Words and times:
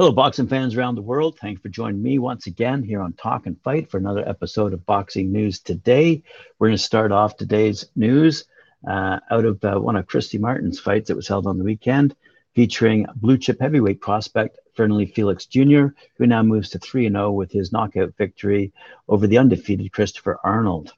Hello, 0.00 0.12
boxing 0.12 0.46
fans 0.46 0.76
around 0.76 0.94
the 0.94 1.02
world. 1.02 1.40
Thanks 1.40 1.60
for 1.60 1.68
joining 1.68 2.00
me 2.00 2.20
once 2.20 2.46
again 2.46 2.84
here 2.84 3.00
on 3.00 3.14
Talk 3.14 3.46
and 3.46 3.60
Fight 3.62 3.90
for 3.90 3.98
another 3.98 4.22
episode 4.28 4.72
of 4.72 4.86
Boxing 4.86 5.32
News 5.32 5.58
Today. 5.58 6.22
We're 6.56 6.68
going 6.68 6.78
to 6.78 6.84
start 6.84 7.10
off 7.10 7.36
today's 7.36 7.84
news 7.96 8.44
uh, 8.86 9.18
out 9.28 9.44
of 9.44 9.64
uh, 9.64 9.80
one 9.80 9.96
of 9.96 10.06
Christy 10.06 10.38
Martin's 10.38 10.78
fights 10.78 11.08
that 11.08 11.16
was 11.16 11.26
held 11.26 11.48
on 11.48 11.58
the 11.58 11.64
weekend, 11.64 12.14
featuring 12.54 13.06
blue 13.16 13.38
chip 13.38 13.60
heavyweight 13.60 14.00
prospect 14.00 14.60
Fernley 14.76 15.06
Felix 15.06 15.46
Jr., 15.46 15.86
who 16.16 16.28
now 16.28 16.44
moves 16.44 16.70
to 16.70 16.78
3 16.78 17.08
0 17.08 17.32
with 17.32 17.50
his 17.50 17.72
knockout 17.72 18.14
victory 18.16 18.72
over 19.08 19.26
the 19.26 19.38
undefeated 19.38 19.90
Christopher 19.90 20.38
Arnold. 20.44 20.92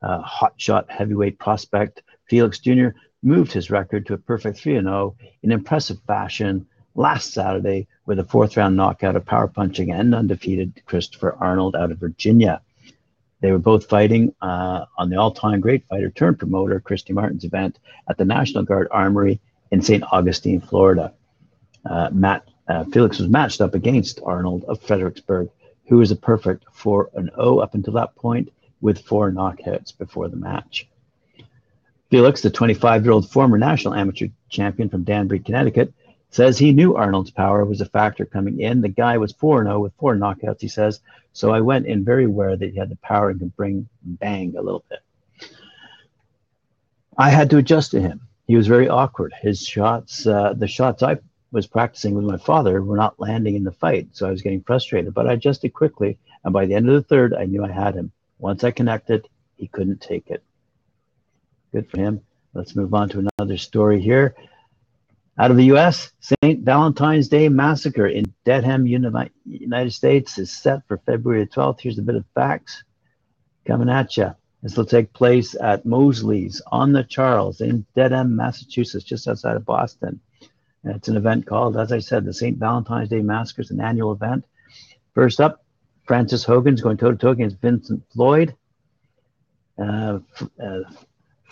Uh, 0.00 0.22
hotshot 0.22 0.88
heavyweight 0.88 1.38
prospect 1.38 2.02
Felix 2.30 2.60
Jr. 2.60 2.96
moved 3.22 3.52
his 3.52 3.70
record 3.70 4.06
to 4.06 4.14
a 4.14 4.18
perfect 4.18 4.56
3 4.56 4.80
0 4.80 5.16
in 5.42 5.52
impressive 5.52 5.98
fashion 6.06 6.66
last 6.94 7.32
Saturday 7.32 7.86
with 8.06 8.18
a 8.18 8.24
fourth 8.24 8.56
round 8.56 8.76
knockout 8.76 9.16
of 9.16 9.24
power 9.24 9.48
punching 9.48 9.90
and 9.90 10.14
undefeated 10.14 10.82
Christopher 10.86 11.36
Arnold 11.40 11.76
out 11.76 11.90
of 11.90 11.98
Virginia. 11.98 12.60
They 13.40 13.50
were 13.50 13.58
both 13.58 13.88
fighting 13.88 14.34
uh, 14.40 14.84
on 14.98 15.10
the 15.10 15.16
all 15.16 15.32
time 15.32 15.60
great 15.60 15.86
fighter 15.88 16.10
turned 16.10 16.38
promoter 16.38 16.78
Christy 16.80 17.12
Martin's 17.12 17.44
event 17.44 17.78
at 18.08 18.16
the 18.16 18.24
National 18.24 18.62
Guard 18.62 18.88
Armory 18.90 19.40
in 19.70 19.82
St. 19.82 20.04
Augustine, 20.12 20.60
Florida. 20.60 21.12
Uh, 21.84 22.10
Matt 22.12 22.48
uh, 22.68 22.84
Felix 22.84 23.18
was 23.18 23.28
matched 23.28 23.60
up 23.60 23.74
against 23.74 24.20
Arnold 24.24 24.64
of 24.64 24.80
Fredericksburg, 24.80 25.50
who 25.88 25.96
was 25.96 26.12
a 26.12 26.16
perfect 26.16 26.64
4 26.72 27.10
0 27.16 27.58
up 27.58 27.74
until 27.74 27.94
that 27.94 28.14
point 28.14 28.52
with 28.80 29.04
four 29.04 29.32
knockouts 29.32 29.96
before 29.96 30.28
the 30.28 30.36
match. 30.36 30.88
Felix, 32.10 32.42
the 32.42 32.50
25 32.50 33.04
year 33.04 33.12
old 33.12 33.30
former 33.30 33.58
national 33.58 33.94
amateur 33.94 34.28
champion 34.50 34.88
from 34.88 35.02
Danbury, 35.02 35.40
Connecticut, 35.40 35.92
says 36.32 36.58
he 36.58 36.72
knew 36.72 36.96
Arnold's 36.96 37.30
power 37.30 37.64
was 37.64 37.80
a 37.82 37.86
factor 37.86 38.24
coming 38.24 38.60
in. 38.60 38.80
The 38.80 38.88
guy 38.88 39.18
was 39.18 39.32
4 39.32 39.64
0 39.64 39.80
with 39.80 39.92
four 39.98 40.16
knockouts, 40.16 40.62
he 40.62 40.68
says. 40.68 41.00
So 41.34 41.52
I 41.52 41.60
went 41.60 41.86
in 41.86 42.04
very 42.04 42.24
aware 42.24 42.56
that 42.56 42.72
he 42.72 42.78
had 42.78 42.88
the 42.88 42.96
power 42.96 43.30
and 43.30 43.38
could 43.38 43.54
bring 43.54 43.88
bang 44.02 44.56
a 44.56 44.62
little 44.62 44.84
bit. 44.88 45.00
I 47.18 47.28
had 47.28 47.50
to 47.50 47.58
adjust 47.58 47.90
to 47.92 48.00
him. 48.00 48.22
He 48.46 48.56
was 48.56 48.66
very 48.66 48.88
awkward. 48.88 49.34
His 49.40 49.62
shots, 49.62 50.26
uh, 50.26 50.54
the 50.54 50.66
shots 50.66 51.02
I 51.02 51.18
was 51.52 51.66
practicing 51.66 52.14
with 52.14 52.24
my 52.24 52.38
father, 52.38 52.82
were 52.82 52.96
not 52.96 53.20
landing 53.20 53.54
in 53.54 53.64
the 53.64 53.70
fight. 53.70 54.08
So 54.12 54.26
I 54.26 54.30
was 54.30 54.40
getting 54.40 54.62
frustrated, 54.62 55.12
but 55.12 55.26
I 55.26 55.34
adjusted 55.34 55.74
quickly. 55.74 56.18
And 56.44 56.52
by 56.54 56.64
the 56.64 56.74
end 56.74 56.88
of 56.88 56.94
the 56.94 57.02
third, 57.02 57.34
I 57.34 57.44
knew 57.44 57.62
I 57.62 57.70
had 57.70 57.94
him. 57.94 58.10
Once 58.38 58.64
I 58.64 58.70
connected, 58.70 59.28
he 59.56 59.68
couldn't 59.68 60.00
take 60.00 60.30
it. 60.30 60.42
Good 61.72 61.90
for 61.90 61.98
him. 61.98 62.22
Let's 62.54 62.74
move 62.74 62.94
on 62.94 63.10
to 63.10 63.28
another 63.38 63.58
story 63.58 64.00
here. 64.00 64.34
Out 65.42 65.50
of 65.50 65.56
the 65.56 65.64
U.S., 65.74 66.12
St. 66.20 66.60
Valentine's 66.60 67.26
Day 67.28 67.48
Massacre 67.48 68.06
in 68.06 68.32
Dedham, 68.44 68.86
United 68.86 69.90
States 69.90 70.38
is 70.38 70.52
set 70.52 70.86
for 70.86 70.98
February 70.98 71.48
12th. 71.48 71.80
Here's 71.80 71.98
a 71.98 72.02
bit 72.02 72.14
of 72.14 72.24
facts 72.32 72.84
coming 73.66 73.88
at 73.88 74.16
you. 74.16 74.36
This 74.62 74.76
will 74.76 74.84
take 74.84 75.12
place 75.12 75.56
at 75.60 75.84
Moseley's 75.84 76.62
on 76.70 76.92
the 76.92 77.02
Charles 77.02 77.60
in 77.60 77.84
Dedham, 77.96 78.36
Massachusetts, 78.36 79.02
just 79.02 79.26
outside 79.26 79.56
of 79.56 79.64
Boston. 79.64 80.20
And 80.84 80.94
it's 80.94 81.08
an 81.08 81.16
event 81.16 81.44
called, 81.44 81.76
as 81.76 81.90
I 81.90 81.98
said, 81.98 82.24
the 82.24 82.32
St. 82.32 82.56
Valentine's 82.56 83.08
Day 83.08 83.20
Massacre. 83.20 83.62
It's 83.62 83.72
an 83.72 83.80
annual 83.80 84.12
event. 84.12 84.44
First 85.12 85.40
up, 85.40 85.64
Francis 86.06 86.44
Hogan's 86.44 86.82
going 86.82 86.98
toe 86.98 87.10
to 87.10 87.16
toe 87.16 87.30
against 87.30 87.60
Vincent 87.60 88.04
Floyd. 88.12 88.54
Uh, 89.76 90.20
uh, 90.62 90.82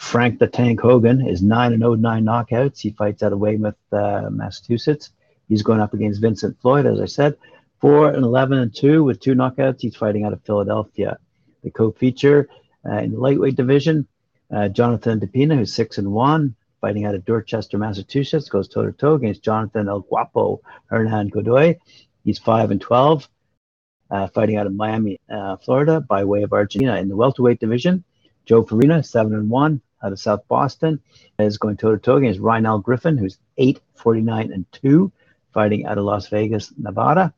Frank 0.00 0.38
the 0.38 0.46
Tank 0.48 0.80
Hogan 0.80 1.24
is 1.24 1.42
9 1.42 1.72
and 1.74 1.82
0, 1.82 1.94
9 1.94 2.24
knockouts. 2.24 2.80
He 2.80 2.90
fights 2.90 3.22
out 3.22 3.34
of 3.34 3.38
Weymouth, 3.38 3.76
uh, 3.92 4.28
Massachusetts. 4.30 5.10
He's 5.46 5.62
going 5.62 5.78
up 5.78 5.92
against 5.92 6.22
Vincent 6.22 6.58
Floyd, 6.60 6.86
as 6.86 7.00
I 7.00 7.04
said. 7.04 7.36
4 7.80 8.14
and 8.14 8.24
11 8.24 8.58
and 8.58 8.74
2 8.74 9.04
with 9.04 9.20
two 9.20 9.34
knockouts. 9.34 9.82
He's 9.82 9.94
fighting 9.94 10.24
out 10.24 10.32
of 10.32 10.42
Philadelphia. 10.42 11.18
The 11.62 11.70
co 11.70 11.92
feature 11.92 12.48
uh, 12.84 12.96
in 12.96 13.12
the 13.12 13.20
lightweight 13.20 13.56
division, 13.56 14.08
uh, 14.50 14.68
Jonathan 14.68 15.20
DePina, 15.20 15.54
who's 15.54 15.74
6 15.74 15.98
and 15.98 16.10
1, 16.10 16.56
fighting 16.80 17.04
out 17.04 17.14
of 17.14 17.26
Dorchester, 17.26 17.76
Massachusetts, 17.76 18.48
goes 18.48 18.68
toe 18.68 18.86
to 18.86 18.92
toe 18.92 19.14
against 19.14 19.44
Jonathan 19.44 19.86
El 19.86 20.00
Guapo 20.00 20.62
Hernan 20.86 21.28
Godoy. 21.28 21.76
He's 22.24 22.38
5 22.38 22.70
and 22.70 22.80
12, 22.80 23.28
uh, 24.10 24.28
fighting 24.28 24.56
out 24.56 24.66
of 24.66 24.74
Miami, 24.74 25.20
uh, 25.28 25.58
Florida, 25.58 26.00
by 26.00 26.24
way 26.24 26.42
of 26.42 26.54
Argentina. 26.54 26.96
In 26.96 27.08
the 27.08 27.16
welterweight 27.16 27.60
division, 27.60 28.02
Joe 28.46 28.64
Farina, 28.64 29.02
7 29.02 29.34
and 29.34 29.50
1, 29.50 29.80
out 30.02 30.12
of 30.12 30.18
South 30.18 30.46
Boston, 30.48 31.00
is 31.38 31.58
going 31.58 31.76
toe 31.76 31.92
to 31.92 31.98
toe 31.98 32.16
against 32.16 32.40
Rynell 32.40 32.82
Griffin, 32.82 33.18
who's 33.18 33.38
8, 33.58 33.80
49, 33.96 34.52
and 34.52 34.66
2, 34.72 35.12
fighting 35.52 35.86
out 35.86 35.98
of 35.98 36.04
Las 36.04 36.28
Vegas, 36.28 36.72
Nevada. 36.78 37.32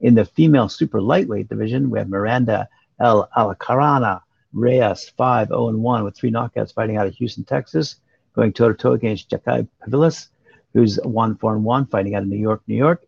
In 0.00 0.14
the 0.14 0.24
female 0.24 0.68
super 0.68 1.00
lightweight 1.00 1.48
division, 1.48 1.90
we 1.90 1.98
have 1.98 2.08
Miranda 2.08 2.68
El 3.00 3.28
Alacarana 3.36 4.22
Reyes, 4.52 5.10
5, 5.16 5.48
0, 5.48 5.68
and 5.68 5.82
1, 5.82 6.04
with 6.04 6.16
three 6.16 6.30
knockouts, 6.30 6.74
fighting 6.74 6.96
out 6.96 7.06
of 7.06 7.14
Houston, 7.14 7.44
Texas, 7.44 7.96
going 8.34 8.52
toe 8.52 8.68
to 8.68 8.74
toe 8.74 8.92
against 8.92 9.30
Jakai 9.30 9.68
Pavilis, 9.82 10.28
who's 10.72 10.98
1, 11.02 11.36
4, 11.36 11.54
and 11.54 11.64
1, 11.64 11.86
fighting 11.86 12.14
out 12.14 12.22
of 12.22 12.28
New 12.28 12.36
York, 12.36 12.62
New 12.66 12.76
York. 12.76 13.04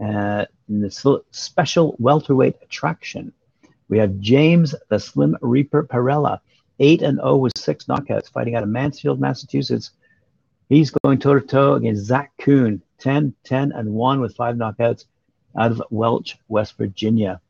Uh, 0.00 0.44
in 0.68 0.80
the 0.80 1.22
special 1.32 1.96
welterweight 1.98 2.56
attraction, 2.62 3.32
we 3.88 3.98
have 3.98 4.20
James 4.20 4.74
the 4.88 4.98
Slim 4.98 5.36
Reaper 5.40 5.82
Perella, 5.82 6.40
8 6.78 7.02
and 7.02 7.18
0 7.18 7.36
with 7.36 7.56
six 7.56 7.86
knockouts, 7.86 8.30
fighting 8.30 8.54
out 8.54 8.62
of 8.62 8.68
Mansfield, 8.68 9.20
Massachusetts. 9.20 9.90
He's 10.68 10.90
going 10.90 11.18
toe 11.18 11.38
to 11.38 11.46
toe 11.46 11.74
against 11.74 12.04
Zach 12.04 12.32
Kuhn, 12.38 12.82
10, 12.98 13.34
10 13.44 13.72
and 13.72 13.94
1 13.94 14.20
with 14.20 14.36
five 14.36 14.56
knockouts 14.56 15.06
out 15.58 15.72
of 15.72 15.82
Welch, 15.90 16.38
West 16.48 16.76
Virginia. 16.76 17.40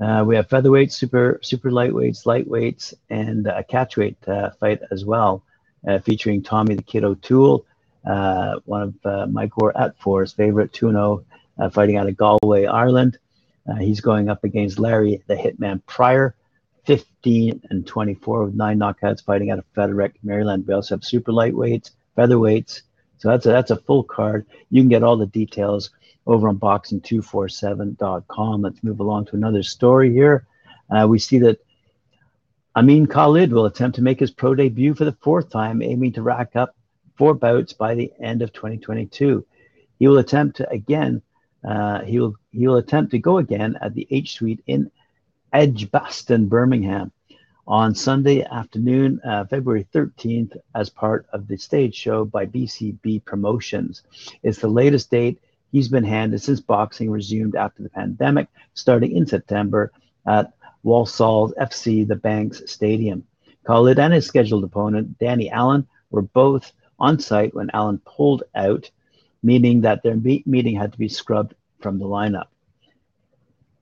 Uh, 0.00 0.24
we 0.24 0.36
have 0.36 0.48
featherweights, 0.48 0.92
super 0.92 1.40
super 1.42 1.70
lightweights, 1.70 2.24
lightweights, 2.24 2.94
and 3.10 3.46
a 3.48 3.64
catchweight 3.64 4.16
uh, 4.28 4.50
fight 4.60 4.80
as 4.92 5.04
well, 5.04 5.42
uh, 5.88 5.98
featuring 5.98 6.42
Tommy 6.42 6.76
the 6.76 6.82
Kid 6.82 7.02
O'Toole, 7.02 7.66
uh, 8.06 8.60
one 8.64 8.82
of 8.82 8.94
uh, 9.04 9.26
Mike 9.26 9.50
Gore 9.50 9.72
Atfor's 9.72 10.32
favorite 10.32 10.72
2 10.72 10.92
0, 10.92 11.24
uh, 11.58 11.70
fighting 11.70 11.96
out 11.96 12.08
of 12.08 12.16
Galway, 12.16 12.66
Ireland. 12.66 13.18
he's 13.80 14.00
going 14.00 14.28
up 14.28 14.44
against 14.44 14.78
Larry 14.78 15.22
the 15.26 15.34
Hitman 15.34 15.82
Pryor, 15.86 16.34
15 16.88 17.62
and 17.68 17.86
24 17.86 18.46
with 18.46 18.54
nine 18.54 18.78
knockouts 18.78 19.22
fighting 19.22 19.50
out 19.50 19.58
of 19.58 19.66
Frederick, 19.74 20.14
Maryland. 20.22 20.66
We 20.66 20.72
also 20.72 20.94
have 20.94 21.04
super 21.04 21.32
lightweights, 21.32 21.90
featherweights. 22.16 22.80
So 23.18 23.28
that's 23.28 23.44
a, 23.44 23.50
that's 23.50 23.70
a 23.70 23.76
full 23.76 24.02
card. 24.02 24.46
You 24.70 24.80
can 24.80 24.88
get 24.88 25.02
all 25.02 25.18
the 25.18 25.26
details 25.26 25.90
over 26.26 26.48
on 26.48 26.58
boxing247.com. 26.58 28.62
Let's 28.62 28.82
move 28.82 29.00
along 29.00 29.26
to 29.26 29.36
another 29.36 29.62
story 29.62 30.14
here. 30.14 30.46
Uh, 30.88 31.06
we 31.06 31.18
see 31.18 31.36
that 31.40 31.62
Amin 32.74 33.06
Khalid 33.06 33.52
will 33.52 33.66
attempt 33.66 33.96
to 33.96 34.02
make 34.02 34.20
his 34.20 34.30
pro 34.30 34.54
debut 34.54 34.94
for 34.94 35.04
the 35.04 35.18
fourth 35.20 35.50
time, 35.50 35.82
aiming 35.82 36.14
to 36.14 36.22
rack 36.22 36.56
up 36.56 36.74
four 37.18 37.34
bouts 37.34 37.74
by 37.74 37.96
the 37.96 38.10
end 38.18 38.40
of 38.40 38.54
2022. 38.54 39.44
He 39.98 40.08
will 40.08 40.16
attempt 40.16 40.56
to 40.56 40.66
again. 40.70 41.20
Uh, 41.62 42.00
he 42.00 42.18
will 42.18 42.34
he 42.50 42.66
will 42.66 42.76
attempt 42.76 43.10
to 43.10 43.18
go 43.18 43.36
again 43.36 43.76
at 43.82 43.92
the 43.92 44.06
H 44.10 44.32
Suite 44.32 44.62
in 44.66 44.90
Edgbaston, 45.52 46.48
Birmingham, 46.48 47.12
on 47.66 47.94
Sunday 47.94 48.42
afternoon, 48.42 49.20
uh, 49.24 49.44
February 49.44 49.86
13th, 49.92 50.56
as 50.74 50.88
part 50.88 51.26
of 51.32 51.46
the 51.46 51.56
stage 51.56 51.94
show 51.94 52.24
by 52.24 52.46
BCB 52.46 53.24
Promotions. 53.24 54.02
It's 54.42 54.58
the 54.58 54.68
latest 54.68 55.10
date 55.10 55.38
he's 55.70 55.88
been 55.88 56.04
handed 56.04 56.40
since 56.40 56.60
boxing 56.60 57.10
resumed 57.10 57.56
after 57.56 57.82
the 57.82 57.90
pandemic, 57.90 58.48
starting 58.74 59.16
in 59.16 59.26
September 59.26 59.92
at 60.26 60.52
Walsall 60.82 61.52
FC, 61.60 62.06
the 62.06 62.16
Banks 62.16 62.62
Stadium. 62.66 63.24
Khalid 63.66 63.98
and 63.98 64.14
his 64.14 64.26
scheduled 64.26 64.64
opponent, 64.64 65.18
Danny 65.18 65.50
Allen, 65.50 65.86
were 66.10 66.22
both 66.22 66.72
on 66.98 67.18
site 67.18 67.54
when 67.54 67.70
Allen 67.74 68.00
pulled 68.04 68.44
out, 68.54 68.90
meaning 69.42 69.82
that 69.82 70.02
their 70.02 70.16
meeting 70.16 70.74
had 70.74 70.92
to 70.92 70.98
be 70.98 71.08
scrubbed 71.08 71.54
from 71.80 71.98
the 71.98 72.06
lineup. 72.06 72.46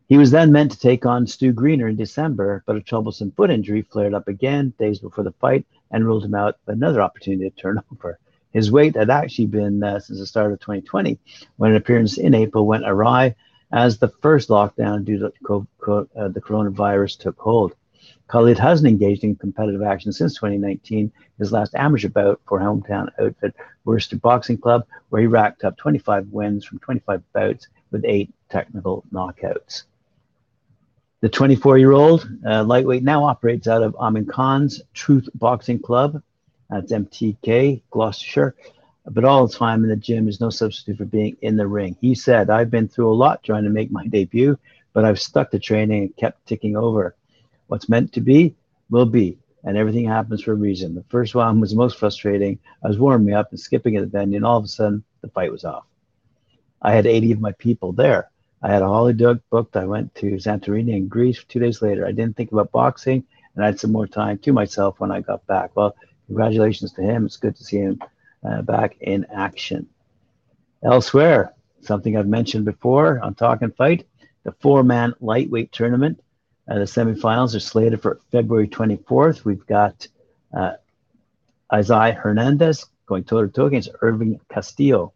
He 0.08 0.16
was 0.16 0.30
then 0.30 0.52
meant 0.52 0.70
to 0.70 0.78
take 0.78 1.04
on 1.04 1.26
Stu 1.26 1.52
Greener 1.52 1.88
in 1.88 1.96
December, 1.96 2.62
but 2.64 2.76
a 2.76 2.80
troublesome 2.80 3.32
foot 3.32 3.50
injury 3.50 3.82
flared 3.82 4.14
up 4.14 4.28
again 4.28 4.72
days 4.78 5.00
before 5.00 5.24
the 5.24 5.32
fight 5.32 5.66
and 5.90 6.06
ruled 6.06 6.24
him 6.24 6.34
out 6.34 6.58
another 6.68 7.02
opportunity 7.02 7.50
to 7.50 7.56
turn 7.56 7.82
over. 7.92 8.20
His 8.52 8.70
weight 8.70 8.94
had 8.94 9.10
actually 9.10 9.46
been 9.46 9.82
uh, 9.82 9.98
since 9.98 10.20
the 10.20 10.26
start 10.26 10.52
of 10.52 10.60
2020, 10.60 11.18
when 11.56 11.72
an 11.72 11.76
appearance 11.76 12.18
in 12.18 12.34
April 12.34 12.66
went 12.66 12.84
awry 12.86 13.34
as 13.72 13.98
the 13.98 14.12
first 14.22 14.48
lockdown 14.48 15.04
due 15.04 15.18
to 15.18 15.32
co- 15.44 15.66
co- 15.78 16.08
uh, 16.16 16.28
the 16.28 16.40
coronavirus 16.40 17.18
took 17.18 17.36
hold. 17.40 17.74
Khalid 18.28 18.60
hasn't 18.60 18.88
engaged 18.88 19.24
in 19.24 19.34
competitive 19.34 19.82
action 19.82 20.12
since 20.12 20.34
2019, 20.34 21.10
his 21.40 21.50
last 21.50 21.74
amateur 21.74 22.08
bout 22.08 22.40
for 22.46 22.60
hometown 22.60 23.08
outfit 23.20 23.56
Worcester 23.84 24.16
Boxing 24.16 24.58
Club, 24.58 24.86
where 25.08 25.22
he 25.22 25.26
racked 25.26 25.64
up 25.64 25.76
25 25.78 26.28
wins 26.28 26.64
from 26.64 26.78
25 26.78 27.22
bouts 27.32 27.66
with 27.90 28.04
eight 28.04 28.32
technical 28.48 29.02
knockouts. 29.12 29.82
The 31.26 31.32
24 31.32 31.78
year 31.78 31.90
old 31.90 32.30
uh, 32.46 32.62
lightweight 32.62 33.02
now 33.02 33.24
operates 33.24 33.66
out 33.66 33.82
of 33.82 33.96
Amin 33.96 34.26
Khan's 34.26 34.80
Truth 34.94 35.28
Boxing 35.34 35.80
Club. 35.80 36.22
That's 36.70 36.92
MTK, 36.92 37.82
Gloucestershire. 37.90 38.54
but 39.06 39.24
all 39.24 39.48
the 39.48 39.52
time 39.52 39.82
in 39.82 39.90
the 39.90 39.96
gym 39.96 40.28
is 40.28 40.40
no 40.40 40.50
substitute 40.50 40.98
for 40.98 41.04
being 41.04 41.36
in 41.42 41.56
the 41.56 41.66
ring. 41.66 41.96
He 42.00 42.14
said, 42.14 42.48
I've 42.48 42.70
been 42.70 42.86
through 42.86 43.10
a 43.10 43.18
lot 43.18 43.42
trying 43.42 43.64
to 43.64 43.70
make 43.70 43.90
my 43.90 44.06
debut, 44.06 44.56
but 44.92 45.04
I've 45.04 45.20
stuck 45.20 45.50
to 45.50 45.58
training 45.58 46.02
and 46.04 46.16
kept 46.16 46.46
ticking 46.46 46.76
over. 46.76 47.16
What's 47.66 47.88
meant 47.88 48.12
to 48.12 48.20
be 48.20 48.54
will 48.88 49.04
be, 49.04 49.36
and 49.64 49.76
everything 49.76 50.06
happens 50.06 50.44
for 50.44 50.52
a 50.52 50.54
reason. 50.54 50.94
The 50.94 51.02
first 51.08 51.34
one 51.34 51.58
was 51.58 51.74
most 51.74 51.98
frustrating. 51.98 52.60
I 52.84 52.86
was 52.86 53.00
warming 53.00 53.34
up 53.34 53.50
and 53.50 53.58
skipping 53.58 53.96
at 53.96 54.02
the 54.02 54.06
venue, 54.06 54.36
and 54.36 54.46
all 54.46 54.58
of 54.58 54.64
a 54.64 54.68
sudden, 54.68 55.02
the 55.22 55.28
fight 55.30 55.50
was 55.50 55.64
off. 55.64 55.86
I 56.80 56.92
had 56.92 57.04
80 57.04 57.32
of 57.32 57.40
my 57.40 57.50
people 57.50 57.92
there. 57.92 58.30
I 58.62 58.72
had 58.72 58.82
a 58.82 58.86
holiday 58.86 59.34
booked. 59.50 59.76
I 59.76 59.84
went 59.84 60.14
to 60.16 60.32
Santorini 60.32 60.96
in 60.96 61.08
Greece 61.08 61.44
two 61.44 61.60
days 61.60 61.82
later. 61.82 62.06
I 62.06 62.12
didn't 62.12 62.36
think 62.36 62.52
about 62.52 62.72
boxing, 62.72 63.24
and 63.54 63.62
I 63.62 63.66
had 63.66 63.78
some 63.78 63.92
more 63.92 64.06
time 64.06 64.38
to 64.38 64.52
myself 64.52 64.98
when 64.98 65.10
I 65.10 65.20
got 65.20 65.46
back. 65.46 65.70
Well, 65.74 65.94
congratulations 66.26 66.92
to 66.92 67.02
him. 67.02 67.26
It's 67.26 67.36
good 67.36 67.56
to 67.56 67.64
see 67.64 67.78
him 67.78 68.00
uh, 68.44 68.62
back 68.62 68.96
in 69.00 69.26
action. 69.32 69.88
Elsewhere, 70.82 71.54
something 71.80 72.16
I've 72.16 72.28
mentioned 72.28 72.64
before 72.64 73.20
on 73.20 73.34
Talk 73.34 73.62
and 73.62 73.74
Fight, 73.74 74.06
the 74.44 74.52
four-man 74.52 75.14
lightweight 75.20 75.72
tournament. 75.72 76.22
Uh, 76.68 76.80
the 76.80 76.84
semifinals 76.84 77.54
are 77.54 77.60
slated 77.60 78.02
for 78.02 78.20
February 78.32 78.68
24th. 78.68 79.44
We've 79.44 79.66
got 79.66 80.06
uh, 80.56 80.74
Isaiah 81.72 82.12
Hernandez 82.12 82.86
going 83.06 83.24
toe-to-toe 83.24 83.66
against 83.66 83.90
Irving 84.00 84.40
Castillo. 84.48 85.12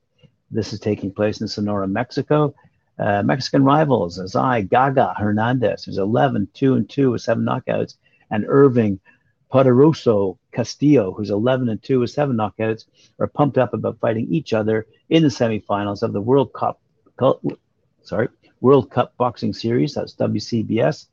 This 0.50 0.72
is 0.72 0.80
taking 0.80 1.12
place 1.12 1.40
in 1.40 1.48
Sonora, 1.48 1.86
Mexico. 1.88 2.54
Uh, 3.00 3.22
Mexican 3.22 3.64
rivals, 3.64 4.18
Azai 4.18 4.68
Gaga 4.68 5.14
Hernandez, 5.16 5.84
who's 5.84 5.96
11, 5.96 6.48
2 6.52 6.74
and 6.74 6.90
2 6.90 7.12
with 7.12 7.22
seven 7.22 7.44
knockouts, 7.44 7.94
and 8.30 8.44
Irving 8.46 9.00
Poderoso 9.50 10.36
Castillo, 10.52 11.12
who's 11.12 11.30
11 11.30 11.70
and 11.70 11.82
2 11.82 12.00
with 12.00 12.10
seven 12.10 12.36
knockouts, 12.36 12.84
are 13.18 13.26
pumped 13.26 13.56
up 13.56 13.72
about 13.72 13.98
fighting 14.00 14.26
each 14.30 14.52
other 14.52 14.86
in 15.08 15.22
the 15.22 15.30
semifinals 15.30 16.02
of 16.02 16.12
the 16.12 16.20
World 16.20 16.52
Cup, 16.52 16.78
sorry, 18.02 18.28
World 18.60 18.90
Cup 18.90 19.16
Boxing 19.16 19.54
Series. 19.54 19.94
That's 19.94 20.14
WCBS 20.16 21.06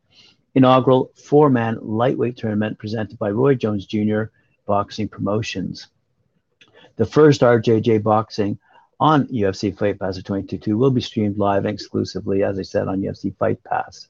inaugural 0.57 1.12
four-man 1.16 1.78
lightweight 1.83 2.36
tournament 2.36 2.80
presented 2.80 3.19
by 3.19 3.30
Roy 3.30 3.54
Jones 3.54 3.86
Jr. 3.86 4.24
Boxing 4.66 5.07
Promotions. 5.07 5.88
The 6.95 7.06
first 7.06 7.42
RJJ 7.42 8.01
Boxing 8.01 8.57
on 9.00 9.28
UFC 9.28 9.78
Fight 9.78 10.00
Pass 10.00 10.18
of 10.18 10.24
2022 10.24 10.78
will 10.78 10.92
be 10.92 11.02
streamed 11.02 11.38
live 11.38 11.66
exclusively, 11.66 12.44
as 12.44 12.58
I 12.58 12.64
said, 12.64 12.88
on 12.88 13.02
UFC 13.02 13.36
Fight 13.38 13.64
Pass. 13.64 14.08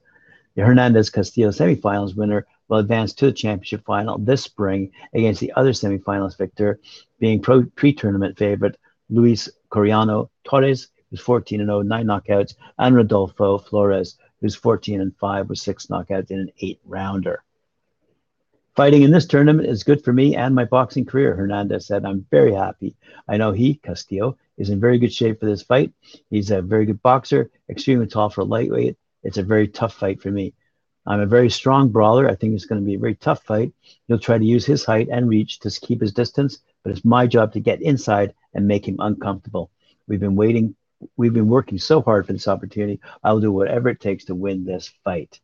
The 0.55 0.63
Hernandez 0.63 1.09
Castillo 1.09 1.49
semifinals 1.49 2.15
winner 2.15 2.47
will 2.67 2.77
advance 2.79 3.13
to 3.13 3.27
the 3.27 3.31
championship 3.31 3.85
final 3.85 4.17
this 4.17 4.43
spring 4.43 4.91
against 5.13 5.39
the 5.39 5.53
other 5.53 5.71
semifinalist 5.71 6.37
victor, 6.37 6.79
being 7.19 7.41
pre 7.41 7.93
tournament 7.93 8.37
favorite 8.37 8.77
Luis 9.09 9.49
Coriano 9.71 10.29
Torres, 10.43 10.89
who's 11.09 11.21
14 11.21 11.59
0, 11.59 11.81
nine 11.81 12.05
knockouts, 12.05 12.55
and 12.77 12.95
Rodolfo 12.95 13.57
Flores, 13.57 14.17
who's 14.41 14.55
14 14.55 15.01
and 15.01 15.15
5 15.17 15.49
with 15.49 15.59
six 15.59 15.87
knockouts 15.87 16.31
in 16.31 16.39
an 16.39 16.51
eight 16.59 16.79
rounder. 16.85 17.43
Fighting 18.77 19.01
in 19.01 19.09
this 19.09 19.25
tournament 19.25 19.67
is 19.67 19.83
good 19.83 20.03
for 20.03 20.13
me 20.13 20.35
and 20.35 20.53
my 20.53 20.63
boxing 20.63 21.03
career, 21.03 21.35
Hernandez 21.35 21.87
said. 21.87 22.05
I'm 22.05 22.27
very 22.29 22.53
happy. 22.53 22.95
I 23.27 23.37
know 23.37 23.51
he, 23.51 23.73
Castillo, 23.73 24.37
is 24.55 24.69
in 24.69 24.79
very 24.79 24.99
good 24.99 25.11
shape 25.11 25.39
for 25.39 25.47
this 25.47 25.63
fight. 25.63 25.93
He's 26.29 26.51
a 26.51 26.61
very 26.61 26.85
good 26.85 27.01
boxer, 27.01 27.49
extremely 27.71 28.05
tall 28.05 28.29
for 28.29 28.41
a 28.41 28.43
lightweight. 28.43 28.95
It's 29.23 29.39
a 29.39 29.43
very 29.43 29.67
tough 29.67 29.95
fight 29.95 30.21
for 30.21 30.29
me. 30.29 30.53
I'm 31.07 31.21
a 31.21 31.25
very 31.25 31.49
strong 31.49 31.89
brawler. 31.89 32.29
I 32.29 32.35
think 32.35 32.53
it's 32.53 32.67
going 32.67 32.79
to 32.79 32.85
be 32.85 32.93
a 32.93 32.99
very 32.99 33.15
tough 33.15 33.41
fight. 33.45 33.73
He'll 34.07 34.19
try 34.19 34.37
to 34.37 34.45
use 34.45 34.63
his 34.63 34.85
height 34.85 35.07
and 35.11 35.27
reach 35.27 35.57
to 35.61 35.71
keep 35.71 35.99
his 35.99 36.13
distance, 36.13 36.59
but 36.83 36.91
it's 36.91 37.03
my 37.03 37.25
job 37.25 37.53
to 37.53 37.59
get 37.59 37.81
inside 37.81 38.35
and 38.53 38.67
make 38.67 38.87
him 38.87 38.97
uncomfortable. 38.99 39.71
We've 40.07 40.19
been 40.19 40.35
waiting 40.35 40.75
we've 41.15 41.33
been 41.33 41.49
working 41.49 41.79
so 41.79 42.03
hard 42.03 42.27
for 42.27 42.33
this 42.33 42.47
opportunity. 42.47 42.99
I'll 43.23 43.39
do 43.39 43.51
whatever 43.51 43.89
it 43.89 43.99
takes 43.99 44.25
to 44.25 44.35
win 44.35 44.65
this 44.65 44.93
fight. 45.03 45.39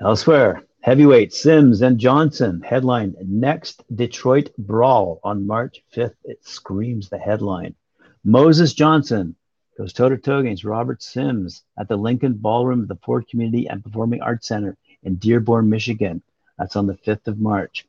Elsewhere, 0.00 0.64
heavyweight 0.80 1.32
Sims 1.32 1.82
and 1.82 1.98
Johnson 1.98 2.62
headline 2.62 3.16
next 3.20 3.82
Detroit 3.94 4.50
brawl 4.56 5.18
on 5.24 5.44
March 5.44 5.82
5th. 5.92 6.14
It 6.22 6.44
screams 6.46 7.08
the 7.08 7.18
headline. 7.18 7.74
Moses 8.22 8.74
Johnson 8.74 9.34
goes 9.76 9.92
toe 9.92 10.08
to 10.08 10.16
toe 10.16 10.38
against 10.38 10.62
Robert 10.62 11.02
Sims 11.02 11.64
at 11.76 11.88
the 11.88 11.96
Lincoln 11.96 12.34
Ballroom 12.34 12.82
of 12.82 12.88
the 12.88 12.98
Ford 13.02 13.26
Community 13.26 13.66
and 13.68 13.82
Performing 13.82 14.22
Arts 14.22 14.46
Center 14.46 14.76
in 15.02 15.16
Dearborn, 15.16 15.68
Michigan. 15.68 16.22
That's 16.58 16.76
on 16.76 16.86
the 16.86 16.94
5th 16.94 17.26
of 17.26 17.40
March. 17.40 17.84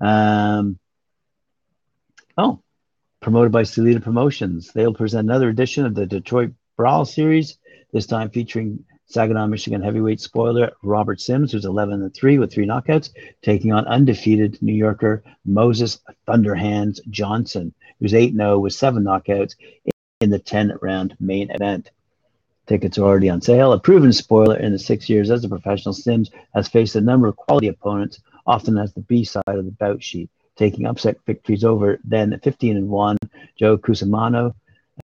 Um, 0.00 0.78
oh, 2.38 2.60
promoted 3.20 3.50
by 3.50 3.62
Salita 3.62 4.00
Promotions. 4.00 4.72
They'll 4.72 4.94
present 4.94 5.28
another 5.28 5.48
edition 5.48 5.86
of 5.86 5.96
the 5.96 6.06
Detroit 6.06 6.52
Brawl 6.76 7.04
Series, 7.04 7.58
this 7.92 8.06
time 8.06 8.30
featuring 8.30 8.84
Saginaw, 9.06 9.46
Michigan 9.46 9.82
heavyweight 9.82 10.20
spoiler 10.20 10.72
Robert 10.82 11.20
Sims, 11.20 11.52
who's 11.52 11.64
11 11.64 12.02
and 12.02 12.14
3 12.14 12.38
with 12.38 12.52
three 12.52 12.66
knockouts, 12.66 13.10
taking 13.42 13.72
on 13.72 13.86
undefeated 13.86 14.60
New 14.62 14.72
Yorker 14.72 15.22
Moses 15.44 16.00
Thunderhands 16.26 17.00
Johnson, 17.10 17.74
who's 18.00 18.14
8 18.14 18.34
0 18.34 18.58
with 18.58 18.72
seven 18.72 19.04
knockouts 19.04 19.56
in 20.20 20.30
the 20.30 20.38
10 20.38 20.78
round 20.80 21.16
main 21.20 21.50
event. 21.50 21.90
Tickets 22.66 22.96
are 22.96 23.04
already 23.04 23.28
on 23.28 23.40
sale. 23.40 23.72
A 23.72 23.80
proven 23.80 24.12
spoiler 24.12 24.56
in 24.56 24.72
the 24.72 24.78
six 24.78 25.08
years 25.08 25.30
as 25.30 25.44
a 25.44 25.48
professional, 25.48 25.92
Sims 25.92 26.30
has 26.54 26.68
faced 26.68 26.94
a 26.96 27.00
number 27.00 27.26
of 27.26 27.36
quality 27.36 27.68
opponents, 27.68 28.20
often 28.46 28.78
as 28.78 28.92
the 28.92 29.00
B 29.00 29.24
side 29.24 29.42
of 29.46 29.64
the 29.64 29.72
bout 29.72 30.02
sheet 30.02 30.30
taking 30.56 30.86
upset 30.86 31.16
victories 31.26 31.64
over 31.64 31.98
then 32.04 32.38
15 32.42 32.76
and 32.76 32.88
1 32.88 33.16
Joe 33.56 33.78
Cusimano, 33.78 34.54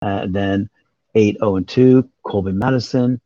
uh, 0.02 0.26
then 0.28 0.68
8 1.14 1.38
0 1.38 1.56
and 1.56 1.68
2 1.68 2.08
Colby 2.22 2.52
Madison, 2.52 3.20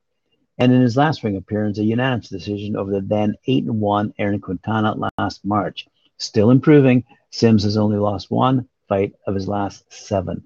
and 0.62 0.72
in 0.72 0.80
his 0.80 0.96
last 0.96 1.24
ring 1.24 1.36
appearance, 1.36 1.78
a 1.78 1.82
unanimous 1.82 2.28
decision 2.28 2.76
over 2.76 2.92
the 2.92 3.00
then 3.00 3.34
8 3.48 3.64
and 3.64 3.80
1 3.80 4.14
Aaron 4.16 4.40
Quintana 4.40 4.94
last 5.18 5.44
March. 5.44 5.88
Still 6.18 6.52
improving, 6.52 7.02
Sims 7.30 7.64
has 7.64 7.76
only 7.76 7.96
lost 7.96 8.30
one 8.30 8.68
fight 8.88 9.12
of 9.26 9.34
his 9.34 9.48
last 9.48 9.92
seven. 9.92 10.44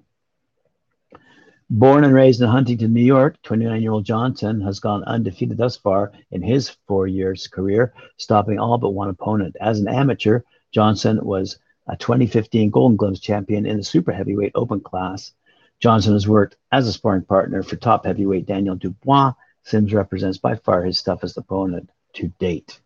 Born 1.69 2.03
and 2.03 2.15
raised 2.15 2.41
in 2.41 2.47
Huntington, 2.47 2.93
New 2.93 3.03
York, 3.03 3.39
29 3.43 3.79
year 3.79 3.91
old 3.91 4.05
Johnson 4.05 4.59
has 4.61 4.79
gone 4.79 5.03
undefeated 5.03 5.55
thus 5.55 5.77
far 5.77 6.11
in 6.31 6.41
his 6.41 6.69
four 6.87 7.05
years 7.05 7.47
career, 7.47 7.93
stopping 8.17 8.57
all 8.57 8.79
but 8.79 8.95
one 8.95 9.09
opponent. 9.09 9.55
As 9.61 9.79
an 9.79 9.87
amateur, 9.87 10.41
Johnson 10.71 11.23
was 11.23 11.59
a 11.87 11.95
2015 11.95 12.71
Golden 12.71 12.97
Gloves 12.97 13.19
champion 13.19 13.67
in 13.67 13.77
the 13.77 13.83
super 13.83 14.11
heavyweight 14.11 14.53
open 14.55 14.79
class. 14.79 15.33
Johnson 15.79 16.13
has 16.13 16.27
worked 16.27 16.55
as 16.71 16.87
a 16.87 16.93
sparring 16.93 17.23
partner 17.23 17.61
for 17.61 17.75
top 17.75 18.07
heavyweight 18.07 18.47
Daniel 18.47 18.75
Dubois. 18.75 19.33
Sims 19.67 19.93
represents 19.93 20.37
by 20.37 20.55
far 20.55 20.85
his 20.85 21.03
toughest 21.03 21.35
opponent 21.35 21.89
to 22.13 22.29
date. 22.39 22.79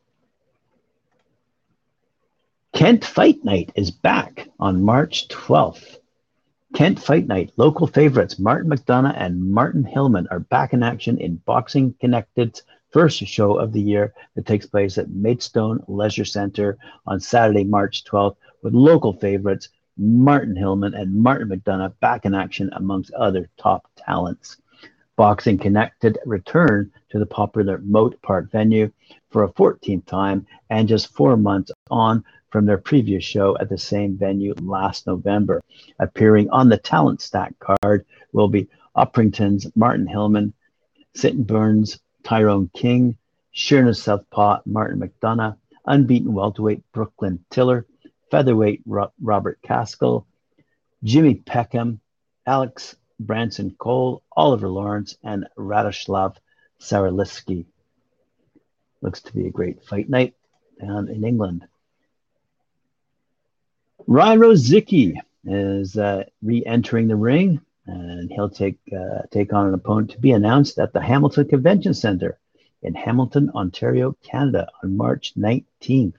Kent 2.74 3.06
Fight 3.06 3.46
Night 3.46 3.72
is 3.76 3.92
back 3.92 4.50
on 4.60 4.82
March 4.82 5.28
12th. 5.28 6.00
Kent 6.74 7.00
Fight 7.00 7.28
Night, 7.28 7.52
local 7.56 7.86
favorites 7.86 8.40
Martin 8.40 8.72
McDonough 8.72 9.14
and 9.16 9.52
Martin 9.52 9.84
Hillman 9.84 10.28
are 10.32 10.40
back 10.40 10.74
in 10.74 10.82
action 10.82 11.20
in 11.20 11.36
Boxing 11.46 11.94
Connected's 12.02 12.64
first 12.90 13.20
show 13.28 13.60
of 13.60 13.74
the 13.74 13.82
year 13.82 14.16
that 14.34 14.48
takes 14.48 14.66
place 14.66 14.98
at 14.98 15.12
Maidstone 15.12 15.84
Leisure 15.88 16.26
Center 16.26 16.80
on 17.06 17.20
Saturday, 17.20 17.64
March 17.64 18.04
12th 18.06 18.38
with 18.64 18.74
local 18.74 19.14
favorites 19.14 19.70
Martin 19.98 20.56
Hillman 20.56 20.96
and 20.96 21.14
Martin 21.14 21.50
McDonough 21.50 21.94
back 22.00 22.26
in 22.26 22.34
action 22.34 22.72
amongst 22.74 23.14
other 23.14 23.48
top 23.58 23.88
talents. 23.96 24.58
Boxing 25.18 25.58
Connected 25.58 26.18
returned 26.26 26.92
to 27.10 27.20
the 27.20 27.26
popular 27.26 27.80
Moat 27.80 28.22
Park 28.22 28.50
venue 28.52 28.92
for 29.30 29.44
a 29.44 29.52
14th 29.54 30.06
time 30.06 30.46
and 30.70 30.88
just 30.88 31.14
four 31.14 31.38
months 31.38 31.72
on 31.90 32.24
from 32.50 32.66
their 32.66 32.78
previous 32.78 33.24
show 33.24 33.58
at 33.60 33.70
the 33.70 33.78
same 33.78 34.18
venue 34.18 34.54
last 34.62 35.08
November. 35.08 35.62
Appearing 36.00 36.50
on 36.50 36.70
the 36.70 36.78
talent 36.78 37.22
stack 37.22 37.54
card 37.60 38.06
will 38.34 38.48
be 38.48 38.68
Uppington's 38.96 39.68
Martin 39.76 40.08
Hillman, 40.08 40.54
Sittingbourne, 41.16 41.86
Tyrone 42.24 42.70
King, 42.74 43.18
Sheerness 43.52 44.02
Southpaw 44.04 44.60
Martin 44.66 45.00
McDonough, 45.00 45.58
unbeaten 45.86 46.34
welterweight 46.34 46.84
Brooklyn 46.94 47.44
Tiller, 47.50 47.86
featherweight 48.30 48.82
Ro- 48.86 49.12
Robert 49.22 49.60
Caskell, 49.62 50.26
Jimmy 51.04 51.36
Peckham, 51.36 52.00
Alex 52.46 52.96
Branson 53.26 53.76
Cole, 53.78 54.24
Oliver 54.32 54.70
Lawrence, 54.70 55.16
and 55.24 55.48
Radoslav 55.58 56.36
Saraliski. 56.80 57.66
Looks 59.02 59.22
to 59.22 59.34
be 59.34 59.48
a 59.48 59.52
great 59.52 59.84
fight 59.84 60.10
night 60.10 60.36
down 60.80 61.10
in 61.10 61.24
England. 61.24 61.68
Ryan 64.08 64.40
Rozicki 64.40 65.16
is 65.46 65.98
uh, 65.98 66.26
re-entering 66.42 67.08
the 67.08 67.16
ring, 67.16 67.62
and 67.86 68.32
he'll 68.32 68.50
take 68.50 68.80
uh, 68.96 69.24
take 69.32 69.54
on 69.54 69.68
an 69.68 69.74
opponent 69.74 70.12
to 70.12 70.20
be 70.20 70.32
announced 70.32 70.80
at 70.80 70.94
the 70.94 71.02
Hamilton 71.02 71.48
Convention 71.48 71.94
Center 71.94 72.40
in 72.82 72.96
Hamilton, 72.96 73.52
Ontario, 73.54 74.16
Canada, 74.24 74.68
on 74.84 74.98
March 74.98 75.34
19th. 75.36 76.16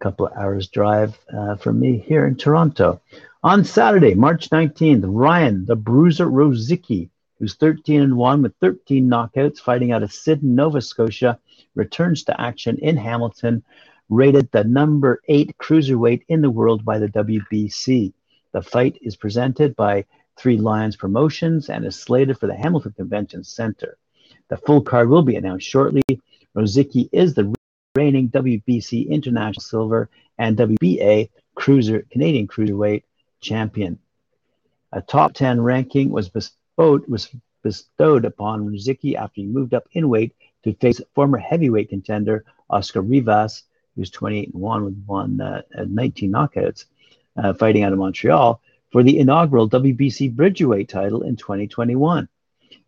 Couple 0.00 0.26
of 0.26 0.32
hours 0.36 0.68
drive 0.68 1.18
uh, 1.32 1.56
from 1.56 1.80
me 1.80 1.98
here 1.98 2.26
in 2.26 2.36
Toronto. 2.36 3.00
On 3.42 3.64
Saturday, 3.64 4.14
March 4.14 4.50
19th, 4.50 5.04
Ryan, 5.06 5.64
the 5.64 5.76
Bruiser 5.76 6.26
Rozicki, 6.26 7.08
who's 7.38 7.54
13 7.54 8.02
and 8.02 8.16
1 8.16 8.42
with 8.42 8.54
13 8.60 9.08
knockouts, 9.08 9.58
fighting 9.58 9.92
out 9.92 10.02
of 10.02 10.12
Sydney, 10.12 10.50
Nova 10.50 10.80
Scotia, 10.80 11.38
returns 11.74 12.24
to 12.24 12.40
action 12.40 12.76
in 12.78 12.96
Hamilton, 12.96 13.62
rated 14.08 14.50
the 14.52 14.64
number 14.64 15.20
eight 15.28 15.56
cruiserweight 15.58 16.22
in 16.28 16.40
the 16.40 16.50
world 16.50 16.84
by 16.84 16.98
the 16.98 17.08
WBC. 17.08 18.12
The 18.52 18.62
fight 18.62 18.98
is 19.02 19.16
presented 19.16 19.76
by 19.76 20.04
Three 20.36 20.58
Lions 20.58 20.96
Promotions 20.96 21.68
and 21.68 21.84
is 21.84 21.98
slated 21.98 22.38
for 22.38 22.46
the 22.46 22.56
Hamilton 22.56 22.92
Convention 22.92 23.44
Center. 23.44 23.96
The 24.48 24.56
full 24.58 24.82
card 24.82 25.08
will 25.08 25.22
be 25.22 25.36
announced 25.36 25.66
shortly. 25.66 26.02
Rozicki 26.54 27.08
is 27.12 27.34
the 27.34 27.55
reigning 27.96 28.28
WBC 28.28 29.08
International 29.08 29.62
Silver 29.62 30.10
and 30.38 30.56
WBA 30.56 31.30
Cruiser 31.54 32.06
Canadian 32.10 32.46
Cruiserweight 32.46 33.02
champion. 33.40 33.98
A 34.92 35.00
top 35.00 35.32
10 35.32 35.60
ranking 35.60 36.10
was 36.10 36.28
bestowed, 36.28 37.08
was 37.08 37.30
bestowed 37.62 38.24
upon 38.24 38.66
Rozicki 38.66 39.16
after 39.16 39.40
he 39.40 39.46
moved 39.46 39.74
up 39.74 39.88
in 39.92 40.08
weight 40.08 40.34
to 40.62 40.74
face 40.74 41.00
former 41.14 41.38
heavyweight 41.38 41.88
contender 41.88 42.44
Oscar 42.68 43.00
Rivas, 43.00 43.62
who's 43.94 44.10
28 44.10 44.52
and 44.52 44.62
1 44.62 44.84
with 44.84 45.04
one 45.06 45.40
uh, 45.40 45.62
19 45.74 46.30
knockouts, 46.30 46.84
uh, 47.36 47.54
fighting 47.54 47.82
out 47.82 47.92
of 47.92 47.98
Montreal 47.98 48.60
for 48.92 49.02
the 49.02 49.18
inaugural 49.18 49.68
WBC 49.68 50.34
Bridgeweight 50.34 50.88
title 50.88 51.22
in 51.22 51.36
2021. 51.36 52.28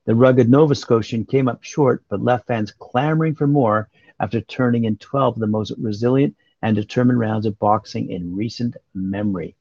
The 0.04 0.14
rugged 0.14 0.48
Nova 0.48 0.74
Scotian 0.74 1.24
came 1.24 1.48
up 1.48 1.62
short, 1.62 2.02
but 2.08 2.22
left 2.22 2.46
fans 2.46 2.72
clamoring 2.72 3.34
for 3.34 3.46
more 3.46 3.88
after 4.20 4.40
turning 4.40 4.84
in 4.84 4.96
12 4.96 5.34
of 5.34 5.40
the 5.40 5.46
most 5.46 5.72
resilient 5.78 6.36
and 6.62 6.74
determined 6.74 7.20
rounds 7.20 7.46
of 7.46 7.58
boxing 7.58 8.10
in 8.10 8.34
recent 8.34 8.76
memory. 8.94 9.54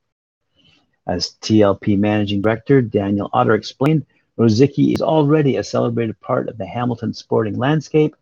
As 1.06 1.36
TLP 1.42 1.98
Managing 1.98 2.42
Director 2.42 2.82
Daniel 2.82 3.30
Otter 3.34 3.54
explained, 3.54 4.06
Rozicki 4.38 4.94
is 4.94 5.02
already 5.02 5.56
a 5.56 5.64
celebrated 5.64 6.20
part 6.20 6.50
of 6.50 6.58
the 6.58 6.66
Hamilton 6.66 7.14
sporting 7.14 7.58
landscape. 7.58 8.16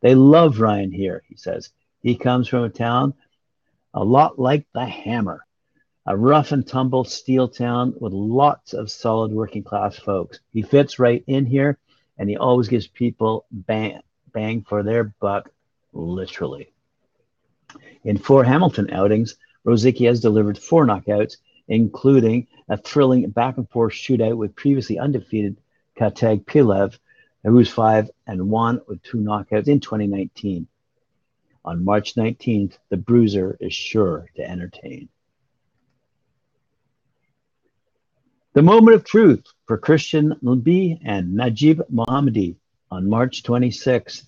They 0.00 0.14
love 0.14 0.60
Ryan 0.60 0.90
here, 0.90 1.22
he 1.28 1.36
says. 1.36 1.70
He 2.02 2.16
comes 2.16 2.48
from 2.48 2.64
a 2.64 2.70
town 2.70 3.14
a 3.92 4.02
lot 4.02 4.38
like 4.38 4.66
the 4.72 4.86
Hammer, 4.86 5.44
a 6.06 6.16
rough 6.16 6.52
and 6.52 6.66
tumble 6.66 7.04
steel 7.04 7.48
town 7.48 7.94
with 8.00 8.12
lots 8.12 8.72
of 8.72 8.90
solid 8.90 9.32
working 9.32 9.62
class 9.62 9.96
folks. 9.96 10.40
He 10.52 10.62
fits 10.62 10.98
right 10.98 11.22
in 11.26 11.46
here 11.46 11.78
and 12.18 12.28
he 12.28 12.36
always 12.36 12.68
gives 12.68 12.86
people 12.86 13.46
bang, 13.50 14.00
bang 14.32 14.62
for 14.62 14.82
their 14.82 15.04
buck, 15.04 15.50
literally. 15.92 16.72
In 18.04 18.18
four 18.18 18.44
Hamilton 18.44 18.90
outings, 18.90 19.36
Rozicki 19.66 20.06
has 20.06 20.20
delivered 20.20 20.58
four 20.58 20.86
knockouts 20.86 21.36
including 21.70 22.48
a 22.68 22.76
thrilling 22.76 23.30
back 23.30 23.56
and 23.56 23.70
forth 23.70 23.94
shootout 23.94 24.36
with 24.36 24.54
previously 24.56 24.98
undefeated 24.98 25.56
Katag 25.96 26.44
Pilev, 26.44 26.98
who 27.44 27.52
was 27.52 27.70
5 27.70 28.10
and 28.26 28.50
1 28.50 28.80
with 28.86 29.02
two 29.02 29.18
knockouts 29.18 29.68
in 29.68 29.80
2019. 29.80 30.66
On 31.64 31.84
March 31.84 32.16
19th, 32.16 32.76
the 32.90 32.96
Bruiser 32.96 33.56
is 33.60 33.72
sure 33.72 34.28
to 34.34 34.48
entertain. 34.48 35.08
The 38.52 38.62
moment 38.62 38.96
of 38.96 39.04
truth 39.04 39.44
for 39.66 39.78
Christian 39.78 40.34
Mbilli 40.42 40.98
and 41.04 41.34
Najib 41.34 41.82
Mohammadi 41.92 42.56
on 42.90 43.08
March 43.08 43.44
26th, 43.44 44.24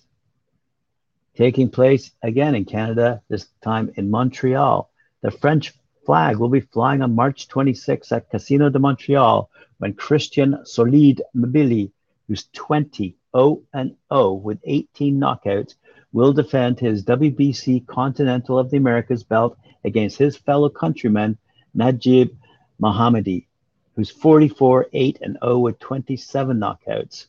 taking 1.35 1.69
place 1.69 2.11
again 2.21 2.55
in 2.55 2.65
Canada, 2.65 3.21
this 3.29 3.47
time 3.63 3.91
in 3.95 4.09
Montreal. 4.09 4.89
The 5.21 5.31
French 5.31 5.73
flag 6.05 6.37
will 6.37 6.49
be 6.49 6.59
flying 6.59 7.01
on 7.01 7.15
March 7.15 7.47
26 7.47 8.11
at 8.11 8.29
Casino 8.29 8.69
de 8.69 8.79
Montreal 8.79 9.49
when 9.77 9.93
Christian 9.93 10.65
Solide 10.65 11.21
Mbilli, 11.35 11.91
who's 12.27 12.47
20 12.53 13.15
0 13.35 13.61
and 13.73 13.95
0 14.13 14.33
with 14.33 14.59
18 14.63 15.19
knockouts, 15.19 15.75
will 16.11 16.33
defend 16.33 16.79
his 16.79 17.03
WBC 17.03 17.87
Continental 17.87 18.59
of 18.59 18.69
the 18.69 18.77
Americas 18.77 19.23
belt 19.23 19.57
against 19.83 20.17
his 20.17 20.37
fellow 20.37 20.69
countryman 20.69 21.37
Najib 21.73 22.37
Mohammadi, 22.79 23.47
who's 23.95 24.11
44 24.11 24.87
8 24.93 25.19
and 25.21 25.37
0 25.43 25.59
with 25.59 25.79
27 25.79 26.59
knockouts. 26.59 27.25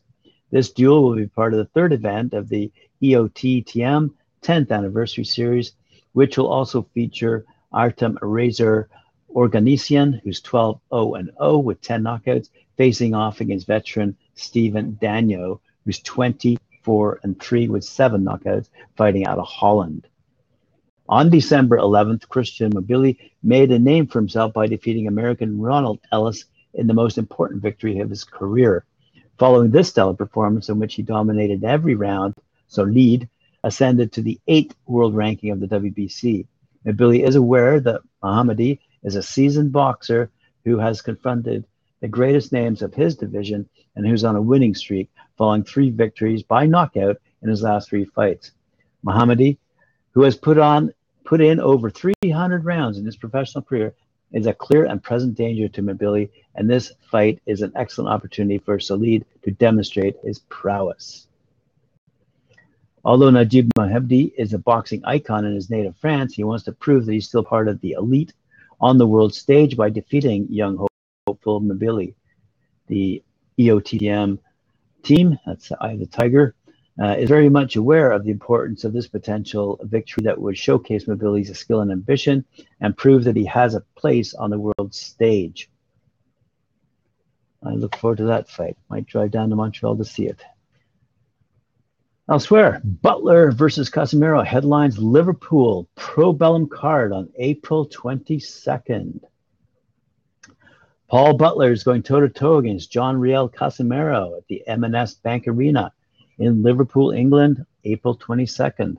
This 0.51 0.71
duel 0.71 1.03
will 1.03 1.17
be 1.17 1.27
part 1.27 1.55
of 1.55 1.59
the 1.59 1.73
third 1.73 1.93
event 1.93 2.35
of 2.35 2.49
the 2.49 2.71
EOTTM 3.03 4.11
10th 4.43 4.71
anniversary 4.71 5.25
series, 5.25 5.73
which 6.13 6.39
will 6.39 6.49
also 6.49 6.83
feature 6.95 7.45
Artem 7.73 8.19
Razor 8.23 8.89
Oganessian, 9.35 10.21
who's 10.23 10.41
12 10.41 10.81
0 10.93 11.15
and 11.15 11.31
0 11.39 11.59
with 11.59 11.81
10 11.81 12.03
knockouts, 12.03 12.51
facing 12.77 13.15
off 13.15 13.41
against 13.41 13.67
veteran 13.67 14.17
Stephen 14.35 14.99
Danyo, 15.03 15.61
who's 15.85 15.99
24 16.01 17.21
and 17.23 17.41
3 17.41 17.69
with 17.69 17.85
7 17.85 18.23
knockouts, 18.25 18.69
fighting 18.97 19.27
out 19.27 19.39
of 19.39 19.47
Holland. 19.47 20.07
On 21.09 21.29
December 21.29 21.77
11th, 21.77 22.29
Christian 22.29 22.73
Mbilli 22.73 23.19
made 23.43 23.71
a 23.71 23.79
name 23.79 24.07
for 24.07 24.21
himself 24.21 24.53
by 24.55 24.67
defeating 24.67 25.07
American 25.07 25.61
Ronald 25.61 26.01
Ellis 26.13 26.45
in 26.75 26.87
the 26.87 26.95
most 26.95 27.19
important 27.19 27.61
victory 27.61 27.99
of 27.99 28.09
his 28.09 28.25
career. 28.25 28.85
Following 29.39 29.71
this 29.71 29.89
stellar 29.89 30.15
performance, 30.15 30.69
in 30.69 30.79
which 30.79 30.95
he 30.95 31.03
dominated 31.03 31.65
every 31.65 31.95
round, 31.95 32.35
Solide 32.69 33.29
ascended 33.63 34.13
to 34.13 34.23
the 34.23 34.39
eighth 34.47 34.75
world 34.87 35.15
ranking 35.15 35.51
of 35.51 35.61
the 35.61 35.67
WBC. 35.67 36.47
Mbilli 36.87 37.27
is 37.27 37.35
aware 37.35 37.81
that 37.81 38.03
Mohammadi 38.23 38.79
is 39.03 39.17
a 39.17 39.23
seasoned 39.23 39.73
boxer 39.73 40.31
who 40.65 40.79
has 40.79 41.03
confronted 41.03 41.65
the 42.01 42.09
greatest 42.09 42.53
names 42.53 42.83
of 42.83 42.95
his 42.95 43.17
division 43.17 43.69
and 43.97 44.07
who's 44.07 44.25
on 44.25 44.37
a 44.37 44.43
winning 44.43 44.75
streak, 44.75 45.11
following 45.39 45.65
three 45.65 45.91
victories 45.91 46.43
by 46.43 46.67
knockout 46.67 47.17
in 47.43 47.49
his 47.49 47.63
last 47.63 47.89
three 47.89 48.05
fights. 48.05 48.53
Mohammadi, 49.05 49.59
who 50.13 50.23
has 50.23 50.37
put 50.37 50.59
on 50.59 50.93
put 51.25 51.41
in 51.41 51.59
over 51.59 51.91
300 51.91 52.65
rounds 52.65 52.99
in 52.99 53.07
his 53.07 53.17
professional 53.17 53.63
career, 53.63 53.95
is 54.33 54.47
a 54.47 54.53
clear 54.53 54.85
and 54.85 55.03
present 55.03 55.35
danger 55.35 55.69
to 55.69 55.83
Mbilli, 55.83 56.29
and 56.55 56.69
this 56.69 56.93
fight 57.11 57.41
is 57.47 57.63
an 57.63 57.73
excellent 57.77 58.11
opportunity 58.11 58.59
for 58.59 58.79
Solide 58.79 59.25
to 59.43 59.51
demonstrate 59.53 60.17
his 60.23 60.41
prowess. 60.51 61.29
Although 63.05 63.31
Najib 63.31 63.71
Mohammadi 63.79 64.33
is 64.39 64.55
a 64.55 64.59
boxing 64.59 65.05
icon 65.05 65.45
in 65.45 65.55
his 65.55 65.69
native 65.69 65.97
France, 65.97 66.35
he 66.35 66.45
wants 66.45 66.65
to 66.65 66.73
prove 66.73 67.05
that 67.05 67.13
he's 67.13 67.29
still 67.29 67.45
part 67.45 67.69
of 67.69 67.81
the 67.81 67.93
elite 67.93 68.33
on 68.81 68.97
the 68.97 69.07
world 69.07 69.35
stage 69.35 69.77
by 69.77 69.91
defeating 69.91 70.47
young 70.51 70.87
hopeful 71.27 71.61
Mbilli. 71.61 72.15
The 72.87 73.23
EOTM 73.59 74.39
team, 75.03 75.39
that's 75.45 75.69
the 75.69 75.77
Eye 75.83 75.93
of 75.93 76.01
the 76.01 76.07
Tiger, 76.07 76.55
uh, 76.99 77.17
is 77.19 77.29
very 77.29 77.51
much 77.51 77.77
aware 77.77 78.11
of 78.11 78.25
the 78.25 78.31
importance 78.31 78.85
of 78.85 78.95
this 78.95 79.09
potential 79.09 79.79
victory 79.83 80.23
that 80.25 80.41
would 80.41 80.57
showcase 80.57 81.05
Mbilli's 81.05 81.57
skill 81.59 81.83
and 81.83 81.93
ambition 81.93 82.45
and 82.81 82.97
prove 82.97 83.25
that 83.25 83.37
he 83.37 83.45
has 83.45 83.75
a 83.75 83.85
place 83.97 84.33
on 84.33 84.49
the 84.49 84.59
world 84.59 84.95
stage. 84.95 85.69
I 87.63 87.71
look 87.71 87.97
forward 87.97 88.19
to 88.19 88.25
that 88.25 88.49
fight. 88.49 88.79
Might 88.89 89.07
drive 89.07 89.31
down 89.31 89.51
to 89.51 89.57
Montreal 89.57 89.97
to 89.97 90.05
see 90.05 90.27
it. 90.27 90.43
Elsewhere, 92.27 92.81
Butler 92.83 93.51
versus 93.53 93.91
Casimero 93.91 94.43
headlines 94.43 94.97
Liverpool 94.97 95.87
Probellum 95.95 96.71
card 96.71 97.13
on 97.13 97.29
April 97.37 97.87
22nd. 97.87 99.21
Paul 101.07 101.37
Butler 101.37 101.71
is 101.71 101.85
going 101.85 102.03
toe 102.03 102.21
to 102.21 102.31
toe 102.31 102.57
against 102.57 102.91
John 102.91 103.19
Riel 103.21 103.51
Casimero 103.51 104.39
at 104.39 104.47
the 104.47 104.67
M&S 104.67 105.17
Bank 105.17 105.47
Arena 105.47 105.93
in 106.39 106.63
Liverpool, 106.63 107.11
England, 107.11 107.67
April 107.85 108.17
22nd. 108.17 108.97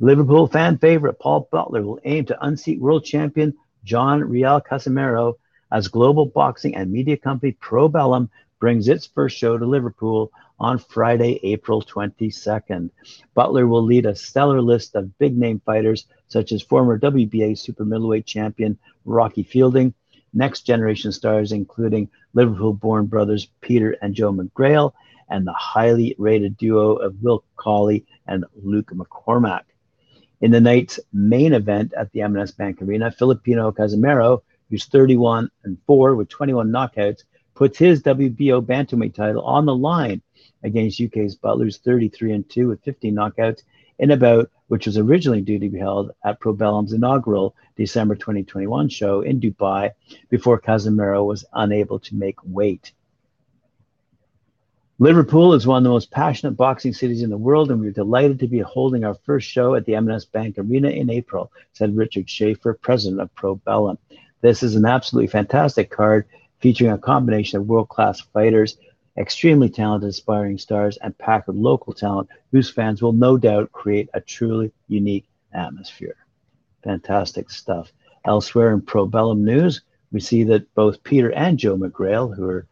Liverpool 0.00 0.46
fan 0.46 0.78
favorite 0.78 1.18
Paul 1.18 1.46
Butler 1.52 1.82
will 1.82 2.00
aim 2.04 2.24
to 2.24 2.46
unseat 2.46 2.80
world 2.80 3.04
champion 3.04 3.52
John 3.84 4.24
Riel 4.24 4.62
Casimero 4.62 5.34
as 5.70 5.88
global 5.88 6.24
boxing 6.24 6.74
and 6.76 6.90
media 6.90 7.18
company 7.18 7.52
Probellum 7.60 8.30
brings 8.58 8.88
its 8.88 9.04
first 9.04 9.36
show 9.36 9.58
to 9.58 9.66
Liverpool 9.66 10.32
on 10.60 10.78
Friday, 10.78 11.40
April 11.42 11.82
22nd. 11.82 12.90
Butler 13.34 13.66
will 13.66 13.82
lead 13.82 14.06
a 14.06 14.14
stellar 14.14 14.62
list 14.62 14.94
of 14.94 15.18
big 15.18 15.36
name 15.36 15.60
fighters 15.64 16.06
such 16.28 16.52
as 16.52 16.62
former 16.62 16.98
WBA 16.98 17.58
super 17.58 17.84
middleweight 17.84 18.26
champion 18.26 18.78
Rocky 19.04 19.42
Fielding, 19.42 19.94
next 20.32 20.62
generation 20.62 21.12
stars 21.12 21.52
including 21.52 22.08
Liverpool 22.34 22.72
born 22.72 23.06
brothers 23.06 23.48
Peter 23.60 23.96
and 24.02 24.14
Joe 24.14 24.32
McGrail, 24.32 24.92
and 25.28 25.46
the 25.46 25.52
highly 25.52 26.14
rated 26.18 26.56
duo 26.56 26.94
of 26.96 27.22
Will 27.22 27.44
Cawley 27.56 28.04
and 28.26 28.44
Luke 28.62 28.90
McCormack. 28.90 29.62
In 30.40 30.50
the 30.50 30.60
night's 30.60 31.00
main 31.12 31.52
event 31.52 31.92
at 31.96 32.12
the 32.12 32.20
M&S 32.22 32.50
Bank 32.52 32.82
Arena, 32.82 33.10
Filipino 33.10 33.72
Casimero, 33.72 34.42
who's 34.68 34.84
31 34.86 35.50
and 35.64 35.78
4 35.86 36.14
with 36.14 36.28
21 36.28 36.70
knockouts, 36.70 37.22
puts 37.54 37.78
his 37.78 38.02
WBO 38.02 38.64
bantamweight 38.64 39.14
title 39.14 39.42
on 39.42 39.64
the 39.64 39.74
line 39.74 40.20
against 40.64 41.00
UK's 41.00 41.36
Butler's 41.36 41.78
33 41.78 42.32
and 42.32 42.50
2 42.50 42.68
with 42.68 42.82
15 42.82 43.14
knockouts 43.14 43.62
in 43.98 44.10
a 44.10 44.16
bout 44.16 44.50
which 44.68 44.86
was 44.86 44.98
originally 44.98 45.40
due 45.40 45.58
to 45.58 45.68
be 45.68 45.78
held 45.78 46.10
at 46.24 46.40
Probellum's 46.40 46.92
inaugural 46.92 47.54
December 47.76 48.14
2021 48.14 48.88
show 48.88 49.20
in 49.20 49.40
Dubai 49.40 49.90
before 50.30 50.60
Casimero 50.60 51.24
was 51.24 51.44
unable 51.52 51.98
to 52.00 52.16
make 52.16 52.36
weight. 52.44 52.92
Liverpool 55.00 55.54
is 55.54 55.66
one 55.66 55.78
of 55.78 55.84
the 55.84 55.90
most 55.90 56.10
passionate 56.10 56.52
boxing 56.52 56.92
cities 56.92 57.22
in 57.22 57.28
the 57.28 57.36
world, 57.36 57.70
and 57.70 57.80
we're 57.80 57.90
delighted 57.90 58.38
to 58.38 58.46
be 58.46 58.60
holding 58.60 59.04
our 59.04 59.14
first 59.14 59.48
show 59.48 59.74
at 59.74 59.84
the 59.84 59.96
M&S 59.96 60.24
Bank 60.24 60.56
Arena 60.56 60.88
in 60.88 61.10
April, 61.10 61.50
said 61.72 61.96
Richard 61.96 62.30
Schaefer, 62.30 62.74
president 62.74 63.20
of 63.20 63.34
Probellum. 63.34 63.98
This 64.40 64.62
is 64.62 64.76
an 64.76 64.86
absolutely 64.86 65.26
fantastic 65.26 65.90
card 65.90 66.26
featuring 66.60 66.92
a 66.92 66.98
combination 66.98 67.58
of 67.58 67.66
world-class 67.66 68.20
fighters, 68.20 68.78
extremely 69.16 69.68
talented, 69.68 70.10
aspiring 70.10 70.58
stars, 70.58 70.96
and 70.98 71.16
packed 71.18 71.46
with 71.46 71.56
local 71.56 71.92
talent 71.92 72.28
whose 72.50 72.70
fans 72.70 73.00
will 73.00 73.12
no 73.12 73.36
doubt 73.36 73.72
create 73.72 74.08
a 74.14 74.20
truly 74.20 74.72
unique 74.88 75.26
atmosphere. 75.52 76.16
Fantastic 76.82 77.50
stuff. 77.50 77.92
Elsewhere 78.24 78.72
in 78.72 78.80
Probellum 78.80 79.38
news, 79.38 79.82
we 80.12 80.20
see 80.20 80.44
that 80.44 80.72
both 80.74 81.02
Peter 81.04 81.30
and 81.32 81.58
Joe 81.58 81.76
McGrail, 81.76 82.34
who 82.34 82.48
are 82.48 82.66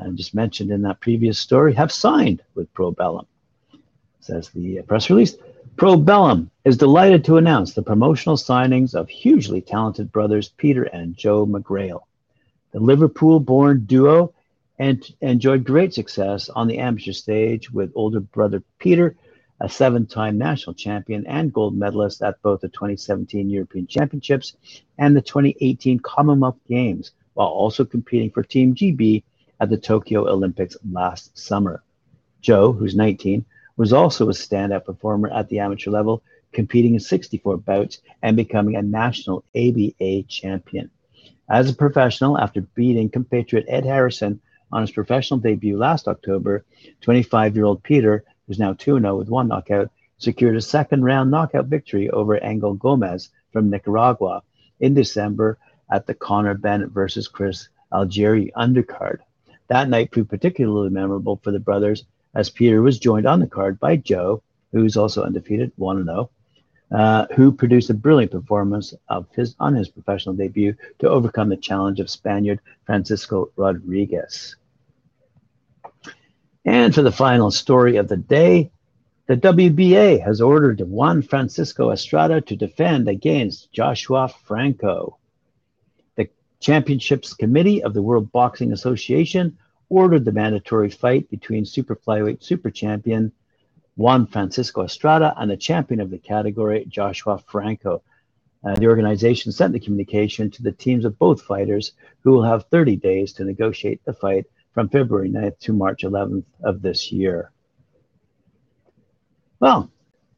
uh, 0.00 0.08
just 0.10 0.34
mentioned 0.34 0.70
in 0.70 0.82
that 0.82 1.00
previous 1.00 1.38
story, 1.38 1.74
have 1.74 1.92
signed 1.92 2.42
with 2.54 2.72
Probellum. 2.74 3.26
Says 4.20 4.50
the 4.50 4.82
press 4.82 5.10
release. 5.10 5.36
Probellum 5.76 6.50
is 6.64 6.76
delighted 6.76 7.24
to 7.24 7.38
announce 7.38 7.72
the 7.72 7.82
promotional 7.82 8.36
signings 8.36 8.94
of 8.94 9.08
hugely 9.08 9.60
talented 9.60 10.12
brothers 10.12 10.50
Peter 10.56 10.84
and 10.84 11.16
Joe 11.16 11.46
McGrail. 11.46 12.02
The 12.72 12.80
Liverpool 12.80 13.40
born 13.40 13.84
duo 13.86 14.34
and 14.80 15.06
enjoyed 15.20 15.62
great 15.62 15.92
success 15.92 16.48
on 16.48 16.66
the 16.66 16.78
amateur 16.78 17.12
stage 17.12 17.70
with 17.70 17.92
older 17.94 18.18
brother 18.18 18.62
Peter, 18.78 19.14
a 19.60 19.68
seven 19.68 20.06
time 20.06 20.38
national 20.38 20.72
champion 20.72 21.26
and 21.26 21.52
gold 21.52 21.76
medalist 21.76 22.22
at 22.22 22.40
both 22.40 22.62
the 22.62 22.68
2017 22.70 23.50
European 23.50 23.86
Championships 23.86 24.56
and 24.96 25.14
the 25.14 25.20
2018 25.20 26.00
Commonwealth 26.00 26.56
Games, 26.66 27.10
while 27.34 27.48
also 27.48 27.84
competing 27.84 28.30
for 28.30 28.42
Team 28.42 28.74
GB 28.74 29.22
at 29.60 29.68
the 29.68 29.76
Tokyo 29.76 30.26
Olympics 30.26 30.78
last 30.90 31.36
summer. 31.36 31.82
Joe, 32.40 32.72
who's 32.72 32.96
19, 32.96 33.44
was 33.76 33.92
also 33.92 34.30
a 34.30 34.32
standout 34.32 34.86
performer 34.86 35.30
at 35.30 35.50
the 35.50 35.58
amateur 35.58 35.90
level, 35.90 36.22
competing 36.52 36.94
in 36.94 37.00
64 37.00 37.58
bouts 37.58 37.98
and 38.22 38.34
becoming 38.34 38.76
a 38.76 38.82
national 38.82 39.44
ABA 39.54 40.22
champion. 40.22 40.90
As 41.50 41.68
a 41.68 41.74
professional, 41.74 42.38
after 42.38 42.62
beating 42.62 43.10
compatriot 43.10 43.66
Ed 43.68 43.84
Harrison 43.84 44.40
on 44.72 44.82
his 44.82 44.90
professional 44.90 45.40
debut 45.40 45.76
last 45.76 46.08
October, 46.08 46.64
25 47.00 47.56
year 47.56 47.64
old 47.64 47.82
Peter, 47.82 48.24
who's 48.46 48.58
now 48.58 48.72
2 48.72 48.98
0 48.98 49.16
with 49.16 49.28
one 49.28 49.48
knockout, 49.48 49.90
secured 50.18 50.56
a 50.56 50.60
second 50.60 51.04
round 51.04 51.30
knockout 51.30 51.66
victory 51.66 52.10
over 52.10 52.38
Angel 52.42 52.74
Gomez 52.74 53.30
from 53.52 53.70
Nicaragua 53.70 54.42
in 54.78 54.94
December 54.94 55.58
at 55.90 56.06
the 56.06 56.14
Conor 56.14 56.54
Bennett 56.54 56.90
versus 56.90 57.28
Chris 57.28 57.68
Algieri 57.92 58.52
undercard. 58.56 59.18
That 59.68 59.88
night 59.88 60.10
proved 60.10 60.30
particularly 60.30 60.90
memorable 60.90 61.40
for 61.42 61.50
the 61.50 61.60
brothers 61.60 62.04
as 62.34 62.50
Peter 62.50 62.82
was 62.82 62.98
joined 62.98 63.26
on 63.26 63.40
the 63.40 63.46
card 63.46 63.80
by 63.80 63.96
Joe, 63.96 64.42
who's 64.72 64.96
also 64.96 65.24
undefeated, 65.24 65.72
1 65.76 66.04
0, 66.04 66.30
uh, 66.92 67.26
who 67.34 67.52
produced 67.52 67.90
a 67.90 67.94
brilliant 67.94 68.32
performance 68.32 68.94
of 69.08 69.26
his 69.32 69.54
on 69.58 69.74
his 69.74 69.88
professional 69.88 70.34
debut 70.34 70.74
to 70.98 71.08
overcome 71.08 71.48
the 71.48 71.56
challenge 71.56 72.00
of 72.00 72.10
Spaniard 72.10 72.60
Francisco 72.84 73.50
Rodriguez. 73.56 74.56
And 76.64 76.94
for 76.94 77.02
the 77.02 77.12
final 77.12 77.50
story 77.50 77.96
of 77.96 78.08
the 78.08 78.16
day, 78.16 78.70
the 79.26 79.36
WBA 79.36 80.22
has 80.24 80.40
ordered 80.40 80.80
Juan 80.80 81.22
Francisco 81.22 81.90
Estrada 81.90 82.40
to 82.42 82.56
defend 82.56 83.08
against 83.08 83.72
Joshua 83.72 84.28
Franco. 84.28 85.18
The 86.16 86.28
Championships 86.58 87.32
Committee 87.32 87.82
of 87.82 87.94
the 87.94 88.02
World 88.02 88.30
Boxing 88.32 88.72
Association 88.72 89.56
ordered 89.88 90.24
the 90.24 90.32
mandatory 90.32 90.90
fight 90.90 91.30
between 91.30 91.64
super 91.64 91.96
flyweight 91.96 92.42
super 92.42 92.70
champion 92.70 93.32
Juan 93.96 94.26
Francisco 94.26 94.82
Estrada 94.84 95.34
and 95.36 95.50
the 95.50 95.56
champion 95.56 96.00
of 96.00 96.10
the 96.10 96.18
category, 96.18 96.84
Joshua 96.88 97.38
Franco. 97.38 98.02
Uh, 98.64 98.74
the 98.74 98.86
organization 98.86 99.52
sent 99.52 99.72
the 99.72 99.80
communication 99.80 100.50
to 100.50 100.62
the 100.62 100.72
teams 100.72 101.04
of 101.04 101.18
both 101.18 101.42
fighters, 101.42 101.92
who 102.20 102.32
will 102.32 102.44
have 102.44 102.66
30 102.70 102.96
days 102.96 103.32
to 103.34 103.44
negotiate 103.44 104.04
the 104.04 104.12
fight 104.12 104.46
from 104.72 104.88
February 104.88 105.30
9th 105.30 105.58
to 105.60 105.72
March 105.72 106.02
11th 106.02 106.44
of 106.62 106.82
this 106.82 107.10
year. 107.12 107.50
Well, 109.58 109.90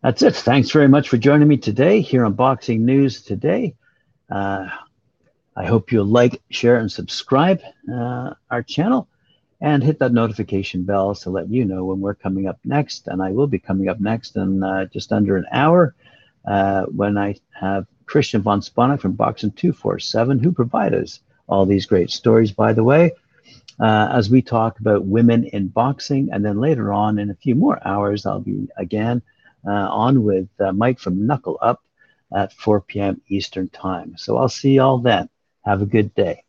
that's 0.02 0.22
it. 0.22 0.34
Thanks 0.34 0.70
very 0.70 0.88
much 0.88 1.08
for 1.08 1.16
joining 1.16 1.48
me 1.48 1.56
today 1.56 2.00
here 2.00 2.24
on 2.24 2.32
Boxing 2.32 2.84
News 2.84 3.22
Today. 3.22 3.76
Uh, 4.30 4.68
I 5.54 5.66
hope 5.66 5.92
you'll 5.92 6.06
like, 6.06 6.42
share, 6.50 6.78
and 6.78 6.90
subscribe 6.90 7.60
uh, 7.92 8.34
our 8.50 8.62
channel 8.62 9.08
and 9.60 9.82
hit 9.82 10.00
that 10.00 10.12
notification 10.12 10.82
bell 10.82 11.14
to 11.14 11.30
let 11.30 11.48
you 11.48 11.64
know 11.64 11.84
when 11.84 12.00
we're 12.00 12.14
coming 12.14 12.48
up 12.48 12.58
next. 12.64 13.06
And 13.06 13.22
I 13.22 13.30
will 13.30 13.46
be 13.46 13.60
coming 13.60 13.88
up 13.88 14.00
next 14.00 14.36
in 14.36 14.62
uh, 14.62 14.86
just 14.86 15.12
under 15.12 15.36
an 15.36 15.46
hour 15.52 15.94
uh, 16.44 16.86
when 16.86 17.16
I 17.16 17.36
have 17.52 17.86
Christian 18.06 18.42
von 18.42 18.60
Sponek 18.60 19.00
from 19.00 19.12
Boxing 19.12 19.52
247, 19.52 20.40
who 20.40 20.50
provide 20.50 20.94
us 20.94 21.20
all 21.46 21.64
these 21.64 21.86
great 21.86 22.10
stories, 22.10 22.50
by 22.50 22.72
the 22.72 22.82
way, 22.82 23.12
uh, 23.80 24.08
as 24.12 24.30
we 24.30 24.42
talk 24.42 24.80
about 24.80 25.04
women 25.04 25.44
in 25.44 25.68
boxing. 25.68 26.30
And 26.32 26.44
then 26.44 26.60
later 26.60 26.92
on, 26.92 27.18
in 27.18 27.30
a 27.30 27.34
few 27.34 27.54
more 27.54 27.80
hours, 27.86 28.26
I'll 28.26 28.40
be 28.40 28.68
again 28.76 29.22
uh, 29.66 29.70
on 29.70 30.22
with 30.22 30.48
uh, 30.60 30.72
Mike 30.72 30.98
from 30.98 31.26
Knuckle 31.26 31.58
Up 31.60 31.82
at 32.34 32.52
4 32.52 32.80
p.m. 32.82 33.20
Eastern 33.28 33.68
Time. 33.68 34.16
So 34.16 34.36
I'll 34.36 34.48
see 34.48 34.74
you 34.74 34.82
all 34.82 34.98
then. 34.98 35.28
Have 35.64 35.82
a 35.82 35.86
good 35.86 36.14
day. 36.14 36.44